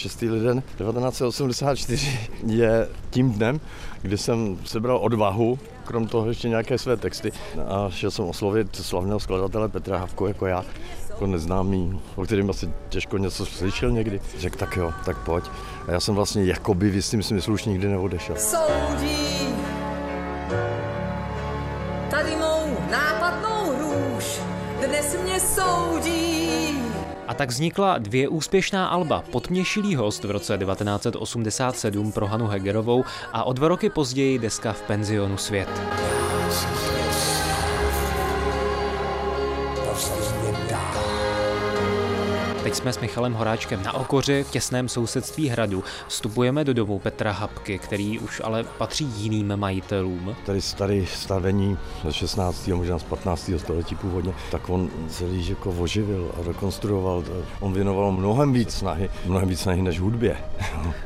6. 0.00 0.22
liden 0.22 0.62
1984 0.78 2.18
je 2.46 2.88
tím 3.10 3.32
dnem, 3.32 3.60
kdy 4.02 4.18
jsem 4.18 4.58
sebral 4.64 4.98
odvahu, 4.98 5.58
krom 5.84 6.06
toho 6.06 6.28
ještě 6.28 6.48
nějaké 6.48 6.78
své 6.78 6.96
texty 6.96 7.32
a 7.68 7.90
šel 7.90 8.10
jsem 8.10 8.24
oslovit 8.24 8.76
slavného 8.76 9.20
skladatele 9.20 9.68
Petra 9.68 9.98
Havku 9.98 10.26
jako 10.26 10.46
já, 10.46 10.64
jako 11.08 11.26
neznámý, 11.26 12.00
o 12.16 12.22
kterým 12.24 12.50
asi 12.50 12.70
těžko 12.88 13.18
něco 13.18 13.46
slyšel 13.46 13.90
někdy. 13.90 14.20
Řekl 14.38 14.58
tak 14.58 14.76
jo, 14.76 14.92
tak 15.04 15.18
pojď. 15.18 15.44
A 15.88 15.92
já 15.92 16.00
jsem 16.00 16.14
vlastně 16.14 16.44
jakoby 16.44 16.90
v 16.90 16.94
jistým 16.94 17.22
smyslu 17.22 17.54
už 17.54 17.64
nikdy 17.64 17.88
neodešel. 17.88 18.36
Soudí 18.36 19.48
tady 22.10 22.36
mou 22.36 22.76
nápadnou 22.90 23.72
růž, 23.78 24.40
dnes 24.86 25.16
mě 25.24 25.40
soudí. 25.40 26.49
A 27.30 27.34
tak 27.34 27.48
vznikla 27.48 27.98
dvě 27.98 28.28
úspěšná 28.28 28.86
alba 28.86 29.24
Podměšilý 29.32 29.94
host 29.94 30.24
v 30.24 30.30
roce 30.30 30.58
1987 30.58 32.12
pro 32.12 32.26
Hanu 32.26 32.46
Hegerovou 32.46 33.04
a 33.32 33.44
o 33.44 33.52
dva 33.52 33.68
roky 33.68 33.90
později 33.90 34.38
deska 34.38 34.72
v 34.72 34.82
penzionu 34.82 35.36
Svět. 35.36 35.68
Teď 42.70 42.76
jsme 42.76 42.92
s 42.92 43.00
Michalem 43.00 43.32
Horáčkem 43.32 43.82
na 43.82 43.94
Okoři 43.94 44.44
v 44.44 44.50
těsném 44.50 44.88
sousedství 44.88 45.48
hradu. 45.48 45.84
Vstupujeme 46.08 46.64
do 46.64 46.74
domu 46.74 46.98
Petra 46.98 47.32
Hapky, 47.32 47.78
který 47.78 48.18
už 48.18 48.40
ale 48.44 48.64
patří 48.64 49.04
jiným 49.04 49.56
majitelům. 49.56 50.36
Tady 50.46 50.60
starý 50.60 51.06
stavení 51.06 51.78
ze 52.04 52.12
16. 52.12 52.68
možná 52.68 52.98
z 52.98 53.02
15. 53.02 53.50
století 53.56 53.94
původně, 53.94 54.32
tak 54.50 54.68
on 54.68 54.88
celý 55.08 55.48
jako 55.48 55.70
oživil 55.70 56.32
a 56.40 56.46
rekonstruoval. 56.46 57.24
On 57.60 57.72
věnoval 57.72 58.12
mnohem 58.12 58.52
víc 58.52 58.74
snahy, 58.74 59.10
mnohem 59.26 59.48
víc 59.48 59.60
snahy 59.60 59.82
než 59.82 60.00
hudbě. 60.00 60.36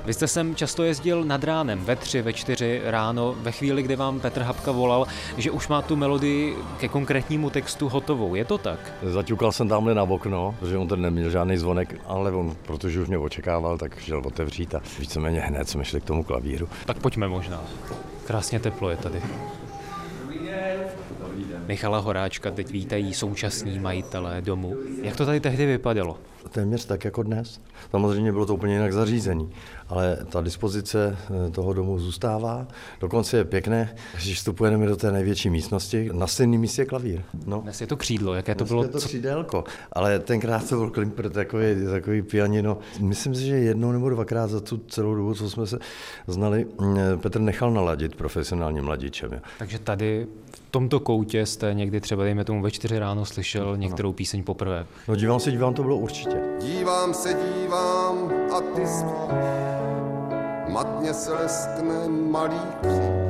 Vy 0.05 0.15
jste 0.15 0.29
sem 0.29 0.55
často 0.55 0.83
jezdil 0.83 1.25
nad 1.25 1.45
ránem, 1.45 1.85
ve 1.85 1.97
tři, 1.97 2.23
ve 2.23 2.33
čtyři 2.33 2.83
ráno, 2.85 3.35
ve 3.39 3.53
chvíli, 3.53 3.83
kdy 3.83 3.97
vám 3.97 4.21
Petr 4.21 4.43
Hapka 4.43 4.73
volal, 4.73 5.07
že 5.37 5.51
už 5.51 5.69
má 5.69 5.83
tu 5.83 5.97
melodii 5.97 6.57
ke 6.79 6.89
konkrétnímu 6.89 7.51
textu 7.51 7.89
hotovou. 7.89 8.35
Je 8.35 8.45
to 8.45 8.59
tak? 8.59 8.93
Zaťukal 9.03 9.53
jsem 9.53 9.69
tamhle 9.69 9.95
na 9.95 10.03
okno, 10.03 10.55
protože 10.61 10.79
on 10.79 10.89
ten 10.89 11.01
neměl 11.01 11.31
žádný 11.31 11.54
zvonek, 11.59 12.01
ale 12.07 12.33
on, 12.33 12.57
protože 12.67 13.01
už 13.01 13.09
mě 13.09 13.19
očekával, 13.19 13.79
tak 13.79 13.99
šel 13.99 14.23
otevřít 14.25 14.75
a 14.75 14.83
víceméně 14.99 15.41
hned 15.41 15.69
jsme 15.69 15.85
šli 15.85 16.01
k 16.01 16.05
tomu 16.05 16.25
klavíru. 16.25 16.69
Tak 16.87 16.99
pojďme 16.99 17.29
možná. 17.29 17.63
Krásně 18.27 18.61
teplo 18.61 18.91
je 18.91 18.97
tady. 18.97 19.23
Michala 21.67 21.99
Horáčka 21.99 22.51
teď 22.51 22.71
vítají 22.71 23.15
současní 23.15 23.79
majitelé 23.79 24.41
domu. 24.41 24.77
Jak 25.03 25.17
to 25.17 25.27
tady 25.27 25.41
tehdy 25.41 25.67
vypadalo? 25.67 26.19
Téměř 26.51 26.85
tak 26.85 27.05
jako 27.05 27.23
dnes. 27.23 27.61
Samozřejmě 27.91 28.33
bylo 28.33 28.47
to 28.47 28.55
úplně 28.55 28.75
jinak 28.75 28.93
zařízení, 28.93 29.51
ale 29.89 30.19
ta 30.29 30.41
dispozice 30.41 31.17
eh, 31.47 31.51
toho 31.51 31.73
domu 31.73 31.99
zůstává. 31.99 32.67
Dokonce 33.01 33.37
je 33.37 33.45
pěkné, 33.45 33.97
když 34.15 34.37
vstupujeme 34.37 34.87
do 34.87 34.97
té 34.97 35.13
největší 35.13 35.51
místnosti, 35.51 36.11
na 36.13 36.27
stejném 36.27 36.61
místě 36.61 36.83
je 36.83 36.87
klavír. 36.87 37.23
No. 37.47 37.61
Dnes 37.61 37.81
je 37.81 37.87
to 37.87 37.97
křídlo, 37.97 38.35
jaké 38.35 38.55
to 38.55 38.65
dnes 38.65 38.69
bylo? 38.69 38.83
je 38.83 38.89
to 38.89 38.99
křídelko, 38.99 39.65
ale 39.93 40.19
tenkrát 40.19 40.69
to 40.69 40.77
byl 40.77 40.91
klimper, 40.91 41.31
takový, 41.31 41.65
takový 41.91 42.23
pianino. 42.23 42.79
Myslím 43.01 43.35
si, 43.35 43.43
že 43.47 43.57
jednou 43.57 43.93
nebo 43.93 44.11
dvakrát 44.11 44.47
za 44.51 44.61
tu 44.61 44.77
celou 44.89 45.15
dobu, 45.15 45.35
co 45.35 45.51
jsme 45.51 45.67
se 45.67 45.79
znali, 46.27 46.67
mm, 46.81 46.99
Petr 47.17 47.41
nechal 47.41 47.71
naladit 47.71 48.15
profesionálním 48.15 48.85
mladičem. 48.85 49.41
Takže 49.59 49.79
tady 49.79 50.27
v 50.53 50.71
tomto 50.71 51.01
koutě 51.01 51.47
jste 51.47 51.75
někdy 51.75 52.01
třeba, 52.01 52.25
dejme 52.25 52.45
tomu, 52.45 52.63
ve 52.63 52.71
čtyři 52.71 52.99
ráno 52.99 53.25
slyšel 53.25 53.77
některou 53.77 54.13
píseň 54.13 54.45
poprvé. 54.45 54.87
No 55.09 55.17
dívám 55.17 55.41
se, 55.41 55.51
dívám, 55.51 55.75
to 55.75 55.83
bylo 55.83 55.97
určitě. 55.97 56.34
Dívám 56.59 57.15
se, 57.15 57.35
dívám 57.35 58.33
a 58.57 58.61
ty 58.61 58.87
spíš. 58.87 59.35
Matně 60.69 61.15
se 61.15 61.33
leskne 61.33 62.09
malý 62.09 62.61
kříž. 62.81 63.24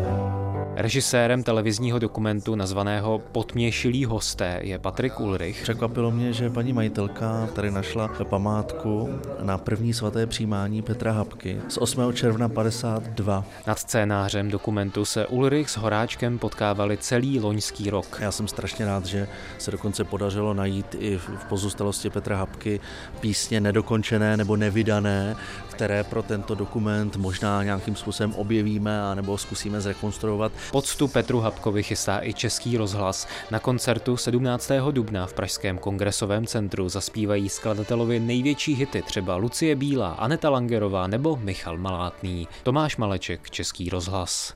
Režisérem 0.77 1.43
televizního 1.43 1.99
dokumentu 1.99 2.55
nazvaného 2.55 3.19
Potměšilí 3.33 4.05
hosté 4.05 4.61
je 4.63 4.79
Patrik 4.79 5.21
Ulrich. 5.21 5.63
Překvapilo 5.63 6.11
mě, 6.11 6.33
že 6.33 6.51
paní 6.51 6.73
majitelka 6.73 7.49
tady 7.55 7.71
našla 7.71 8.09
památku 8.25 9.21
na 9.43 9.59
první 9.59 9.93
svaté 9.93 10.27
přijímání 10.27 10.83
Petra 10.83 11.13
Hapky 11.13 11.61
z 11.69 11.79
8. 11.79 12.13
června 12.13 12.49
52. 12.49 13.45
Nad 13.67 13.79
scénářem 13.79 14.51
dokumentu 14.51 15.05
se 15.05 15.27
Ulrich 15.27 15.71
s 15.71 15.77
Horáčkem 15.77 16.39
potkávali 16.39 16.97
celý 16.97 17.41
loňský 17.41 17.91
rok. 17.91 18.19
Já 18.21 18.33
jsem 18.33 18.49
strašně 18.49 18.87
rád, 18.87 19.07
že 19.07 19.29
se 19.59 19.71
dokonce 19.71 20.05
podařilo 20.05 20.55
najít 20.55 20.97
i 20.99 21.19
v 21.19 21.45
pozůstalosti 21.49 22.11
Petra 22.11 22.37
Hapky 22.37 22.81
písně 23.21 23.61
nedokončené 23.61 24.37
nebo 24.37 24.57
nevydané, 24.57 25.37
které 25.75 26.05
pro 26.05 26.23
tento 26.23 26.55
dokument 26.55 27.17
možná 27.17 27.63
nějakým 27.63 27.97
způsobem 27.97 28.35
objevíme 28.35 29.03
a 29.03 29.15
nebo 29.15 29.39
zkusíme 29.39 29.81
zrekonstruovat. 29.81 30.53
Poctu 30.71 31.09
Petru 31.09 31.41
Hapkovi 31.41 31.83
chystá 31.83 32.21
i 32.23 32.35
Český 32.35 32.77
rozhlas. 32.77 33.29
Na 33.51 33.59
koncertu 33.59 34.17
17. 34.17 34.71
dubna 34.91 35.27
v 35.27 35.33
Pražském 35.33 35.79
kongresovém 35.79 36.47
centru 36.47 36.89
zaspívají 36.89 37.49
skladatelovi 37.49 38.21
největší 38.21 38.75
hity 38.75 39.03
třeba 39.03 39.37
Lucie 39.37 39.77
Bílá, 39.77 40.09
Aneta 40.13 40.51
Langerová 40.51 41.07
nebo 41.07 41.37
Michal 41.37 41.79
Malátný. 41.79 42.49
Tomáš 42.63 42.97
Maleček, 42.97 43.51
Český 43.51 43.91
rozhlas. 43.91 44.53